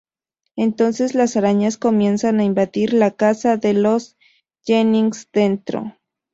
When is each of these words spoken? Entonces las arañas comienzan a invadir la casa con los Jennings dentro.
Entonces 0.55 1.13
las 1.13 1.37
arañas 1.37 1.77
comienzan 1.77 2.39
a 2.39 2.43
invadir 2.43 2.91
la 2.91 3.11
casa 3.11 3.59
con 3.59 3.83
los 3.83 4.17
Jennings 4.65 5.29
dentro. 5.31 5.95